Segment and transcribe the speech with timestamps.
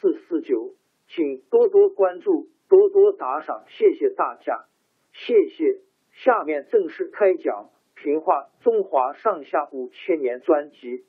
[0.00, 0.74] 四四九。
[1.08, 4.66] 请多多关注，多多打赏，谢谢大家，
[5.12, 5.80] 谢谢。
[6.12, 11.06] 下面正式开讲《评话中华上下五千年》专辑。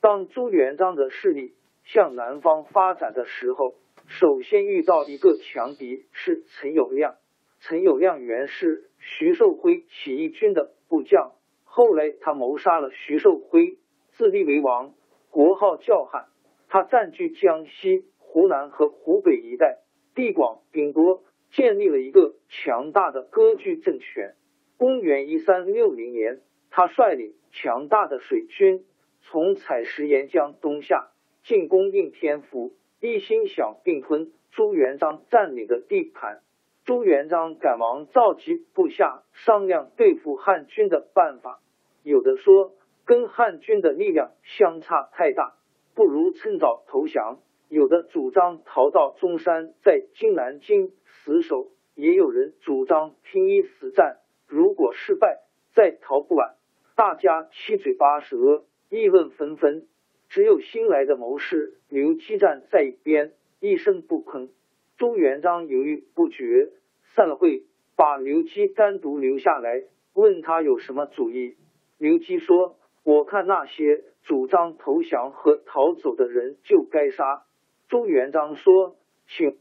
[0.00, 3.76] 当朱元璋的势力向南方发展的时候，
[4.08, 7.14] 首先遇到一个强敌是陈友谅。
[7.60, 11.32] 陈友谅原是徐寿辉起义军的部将，
[11.74, 13.78] 后来他谋杀了徐寿辉。
[14.10, 14.92] 自立为王，
[15.30, 16.26] 国号叫汉。
[16.68, 19.78] 他占据江西、湖南和湖北一带，
[20.14, 24.34] 地广兵多，建立了一个强大的割据政权。
[24.76, 28.84] 公元一三六零年，他率领强大的水军
[29.22, 31.08] 从采石沿江东下，
[31.42, 36.42] 进攻应天府，一心想并吞朱元璋占领的地盘。
[36.84, 41.60] 朱元璋赶忙召集部下商量对付汉军的办法，
[42.02, 42.74] 有的说。
[43.04, 45.56] 跟汉军的力量相差太大，
[45.92, 47.40] 不如趁早投降。
[47.68, 55.40] 有的主张逃到中山，在今南京死守；也有人主张拼一死战，如果失败
[55.74, 56.54] 再逃不晚。
[56.94, 59.88] 大家七嘴八舌，议论纷纷。
[60.28, 64.50] 只有新来的谋士刘基站在一边，一声不吭。
[64.96, 66.70] 朱元璋犹豫不决，
[67.16, 67.64] 散了会，
[67.96, 69.82] 把刘基单独留下来，
[70.14, 71.56] 问他有什么主意。
[72.02, 72.76] 刘基说。
[73.04, 77.42] 我看那些主张投降和逃走的人就该杀。
[77.88, 78.94] 朱元璋说
[79.26, 79.58] ：“请，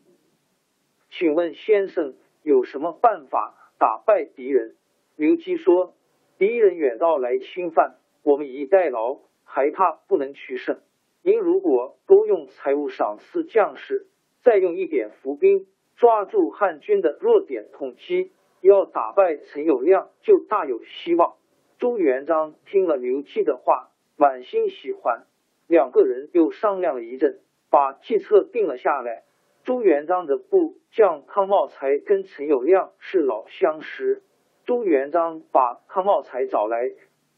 [1.09, 2.13] 请问先生
[2.43, 4.75] 有什么办法打败敌人？”
[5.17, 5.95] 刘基说
[6.37, 10.81] ：“敌人远道来侵犯，我们以逸待劳，还怕不能取胜。
[11.23, 14.05] 您如果多用财物赏赐将士，
[14.43, 15.65] 再用一点伏兵，
[15.95, 18.31] 抓住汉军的弱点痛击，
[18.61, 21.37] 要打败陈友谅就大有希望。”
[21.81, 25.23] 朱元璋听了刘基的话，满心喜欢。
[25.67, 27.39] 两个人又商量了一阵，
[27.71, 29.23] 把计策定了下来。
[29.63, 34.21] 朱元璋的部将康茂才跟陈友谅是老相识。
[34.63, 36.91] 朱元璋把康茂才找来，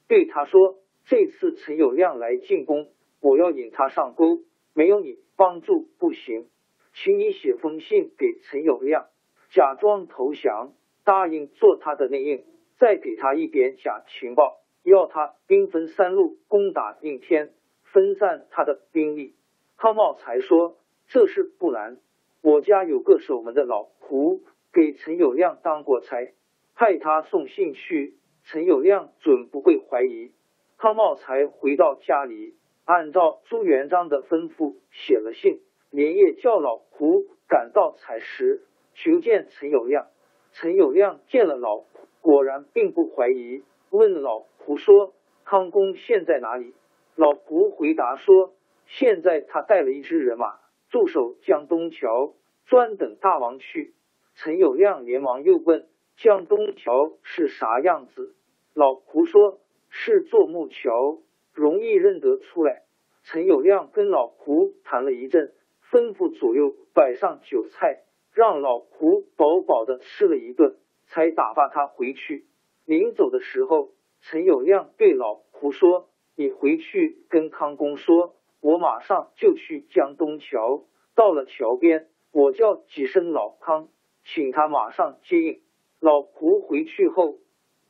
[0.10, 0.76] 对他说
[1.08, 2.90] ：“这次陈友谅来进攻，
[3.22, 4.40] 我要引他上钩，
[4.74, 6.50] 没有你帮助不行，
[6.92, 9.06] 请你写封信给陈友谅，
[9.52, 10.74] 假装投降，
[11.06, 12.44] 答应做他的内应。”
[12.84, 19.36] 再给他一点假情报，要他兵分三路攻打应天，分散他的兵力。
[19.78, 20.76] 康茂才说
[21.08, 21.98] ：“这事不难，
[22.42, 24.42] 我家有个守门的老仆，
[24.74, 26.34] 给陈友谅当过差，
[26.76, 30.34] 派他送信去，陈友谅准不会怀疑。”
[30.78, 40.08] 康茂才回到家里，按照朱元璋的吩咐写了信，连夜叫老仆赶到采石，求见陈友谅。
[40.52, 41.86] 陈友谅见了老。
[42.24, 46.74] 果然并不怀疑，问老胡说：“康公现在哪里？”
[47.18, 48.54] 老胡回答说
[48.88, 50.58] ：“现在他带了一支人马
[50.90, 52.34] 驻守江东桥，
[52.66, 53.94] 专等大王去。”
[54.36, 55.86] 陈友谅连忙又问
[56.16, 58.34] ：“江东桥是啥样子？”
[58.74, 59.60] 老胡说
[59.92, 61.20] ：“是座木桥，
[61.54, 62.84] 容易认得出来。”
[63.26, 65.52] 陈友谅跟老胡谈了一阵，
[65.92, 70.78] 吩咐左右摆上酒菜，让老胡饱饱的吃了一顿。
[71.14, 72.46] 才打发他回去。
[72.86, 80.86] 临走的时候，陈友谅对老仆说：“你回去跟康公说，我马上就去江东桥。
[81.14, 83.90] 到了桥边，我叫几声老康，
[84.26, 85.62] 请他马上接应。
[86.00, 87.36] 老仆回去后，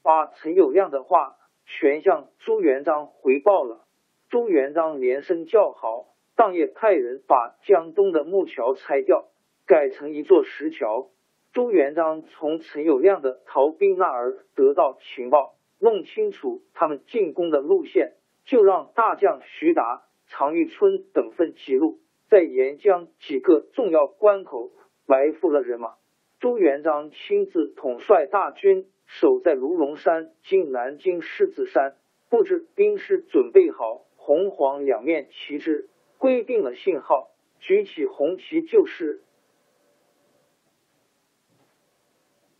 [0.01, 3.85] 把陈友谅的话全向朱元璋回报了。
[4.29, 9.29] 朱元璋连声叫好，当夜派人把江东的木桥拆掉，
[9.65, 11.07] 改成一座石桥。
[11.53, 18.13] 朱元璋从陈友谅的逃兵那儿得到情报，弄清楚他们进攻的路线，
[18.43, 21.99] 就让大将徐达、常遇春等分几路。
[22.27, 24.71] 在沿江几个重要关口
[25.05, 25.93] 埋伏了人马，
[26.39, 31.93] 朱元璋亲自统帅大军守在卢龙山进南京狮子山，
[32.31, 37.29] 布置兵士，准备好红黄两面旗帜，规定了信号，
[37.59, 39.21] 举起红旗就是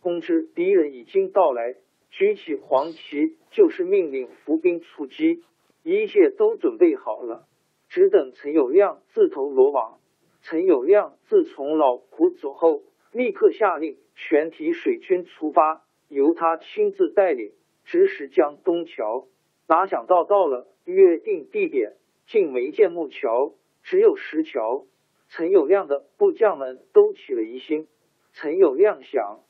[0.04, 1.76] 通知敌人已经到来；
[2.10, 5.42] 举起黄旗就是命令伏兵出击。
[5.82, 7.46] 一切都准备好了。
[7.88, 9.98] 只等陈友谅自投罗网。
[10.42, 17.52] 陈友谅自从老仆走后，立刻下令全体水军出发，由他亲自带领，
[17.86, 19.26] 直驶江东桥。
[19.66, 21.94] 哪想到到了约定地点，
[22.26, 24.84] 竟没见木桥，只有石桥。
[25.30, 27.88] 陈友谅的部将们都起了疑心。
[28.34, 29.40] 陈友谅想，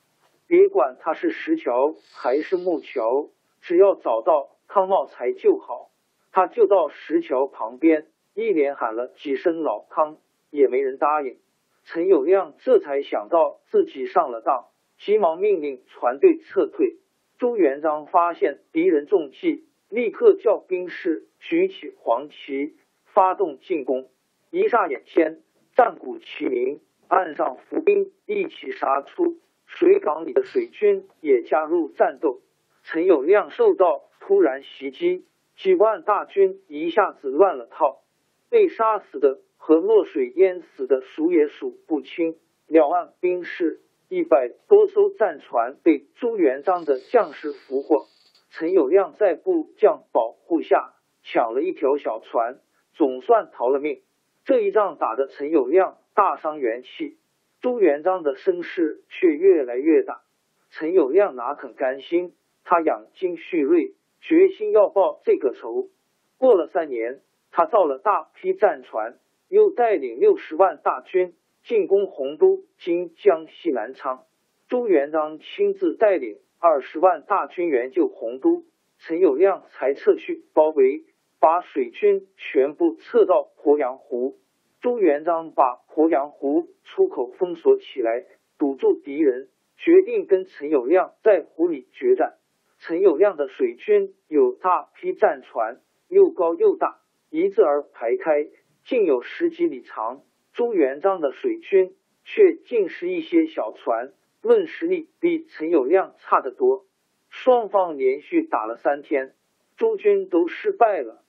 [0.46, 3.30] 别管他是石桥还是木桥，
[3.60, 5.90] 只要找到康茂才就好。
[6.32, 8.06] 他就到石桥旁边。
[8.34, 10.18] 一连喊了几声“老康”，
[10.50, 11.38] 也没人答应。
[11.84, 16.96] 陈友谅这才想到自己上了当，急忙命令船队撤退。
[17.38, 22.74] 朱元璋发现敌人中计，立刻叫兵士举起黄旗，
[23.04, 24.08] 发动进攻。
[24.50, 25.40] 一霎眼间，
[25.76, 29.36] 战鼓齐鸣，岸上伏兵一起杀出，
[29.78, 32.40] 水港里的水军也加入战斗。
[32.84, 35.24] 陈友谅受到突然袭击，
[35.56, 38.02] 几万大军一下子乱了套。
[38.50, 42.36] 被杀死的和落水淹死的数也数不清，
[42.68, 48.06] 两万兵士、一百多艘战船被朱元璋的将士俘获。
[48.50, 50.94] 陈友谅在部将保护下
[51.24, 52.60] 抢了一条小船，
[52.92, 54.02] 总算逃了命。
[54.44, 57.16] 这一仗打得陈友谅大伤元气，
[57.64, 60.20] 朱元璋的声势却越来越大。
[60.68, 62.34] 陈友谅哪肯甘心？
[62.62, 65.88] 他养精蓄锐，决心要报这个仇。
[66.36, 67.22] 过了三年。
[67.50, 69.18] 他造了大批战船，
[69.48, 71.32] 又带领六十万大军
[71.62, 74.24] 进攻洪都（今江西南昌）。
[74.68, 78.64] 朱元璋亲自带领二十万大军援救洪都，
[78.98, 81.06] 陈友谅才撤去包围，
[81.40, 84.36] 把水军全部撤到鄱阳湖。
[84.84, 88.26] 朱元璋把鄱阳湖出口封锁起来，
[88.58, 89.48] 堵住敌人，
[89.78, 92.34] 决定跟陈友谅在湖里决战。
[92.80, 97.00] 陈友谅的水军有大批战船，又高又大。
[97.30, 98.46] 一字儿排开，
[98.84, 100.20] 竟有十几里长。
[100.52, 101.96] 朱元璋的水军
[102.26, 106.84] 却尽是一些小船，论实力比陈友谅差得多。
[107.30, 109.32] 双方连续打了三天，
[109.78, 111.24] 朱军都失败了。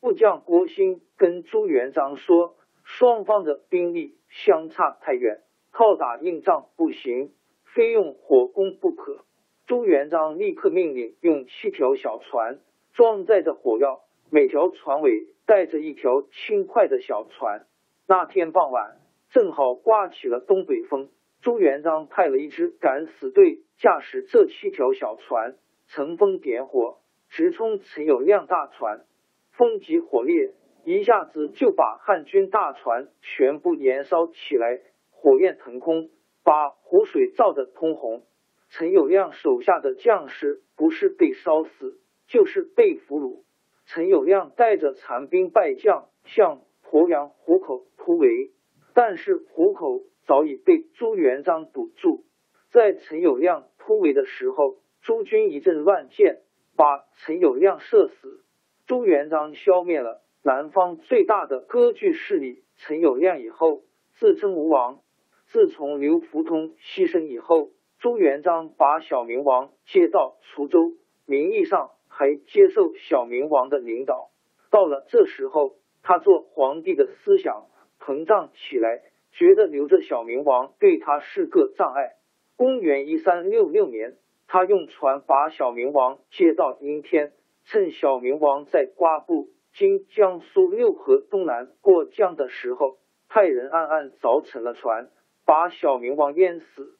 [0.00, 2.56] 部将郭兴跟朱元璋说
[2.98, 5.40] ：“双方的兵力相差太远，
[5.70, 7.32] 靠打硬仗不行，
[7.74, 9.24] 非用火攻不可。”
[9.66, 12.58] 朱元璋立刻命令用七条小船
[12.92, 14.00] 装载着火药。
[14.32, 17.66] 每条船尾带着一条轻快的小船。
[18.06, 19.00] 那天傍晚，
[19.30, 21.10] 正好刮起了东北风。
[21.40, 25.56] 朱元璋派了一支敢死队驾驶这七条小船，
[25.88, 26.98] 乘风点火，
[27.28, 29.04] 直冲陈友谅大船。
[29.52, 30.52] 风急火烈，
[30.90, 34.80] 一下子就把汉军大船全部燃烧起来，
[35.10, 36.10] 火焰腾空，
[36.42, 38.24] 把湖水照得通红。
[38.70, 43.44] 陈友谅手下的将士不是被烧死，就是被俘虏。
[43.86, 48.50] 陈友谅带着残兵败将向鄱阳湖口突围，
[48.92, 52.24] 但是湖口早已被朱元璋堵住。
[52.70, 56.40] 在陈友谅突围的时候，朱军一阵乱箭，
[56.76, 58.44] 把陈友谅射死。
[58.86, 63.82] 朱元璋消灭了南方最大的割据势力陈友谅以后，
[64.18, 65.00] 自称吴王。
[65.46, 70.92] 自从刘福通牺牲以后，朱元璋把小明王接到滁州，
[71.26, 71.90] 名义上。
[72.12, 74.30] 还接受小明王的领导，
[74.70, 77.68] 到了这时候，他做皇帝的思想
[78.00, 79.00] 膨胀起来，
[79.32, 82.16] 觉得留着小明王对他是个障碍。
[82.56, 84.18] 公元一三六六年，
[84.48, 87.32] 他用船把小明王接到阴天，
[87.64, 92.98] 趁小明王在瓜埠（今江苏六合东南）过江的时候，
[93.28, 95.10] 派人暗暗凿沉了船，
[95.46, 96.98] 把小明王淹死。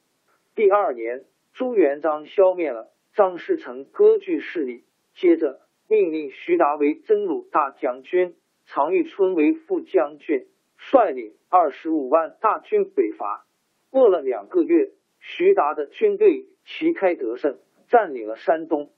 [0.55, 4.85] 第二年，朱元璋消灭了张士诚割据势力。
[5.13, 5.59] 接着
[5.89, 8.35] 命令徐达为征虏大将军，
[8.65, 10.47] 常遇春为副将军，
[10.77, 13.45] 率领二十五万大军北伐。
[13.89, 17.59] 过了两个月，徐达的军队旗开得胜，
[17.89, 18.91] 占领了山东。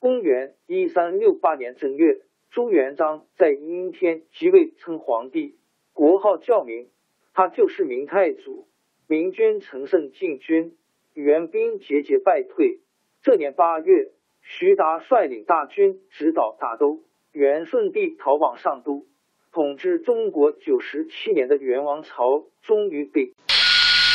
[0.00, 5.56] 公元一三六八年正月，朱元璋在阴天即位，称皇帝，
[5.94, 6.90] 国号教明，
[7.32, 8.68] 他就是明太祖。
[9.08, 10.76] 明军乘胜进军，
[11.14, 12.80] 元兵节节败退。
[13.22, 14.10] 这年八月，
[14.42, 19.06] 徐达率领大军直捣大都，元顺帝逃往上都。
[19.50, 23.32] 统治中国九十七年的元王朝终于被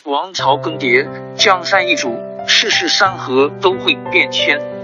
[0.06, 2.10] 王朝更迭，江山易主，
[2.48, 4.77] 世事山河都会变迁。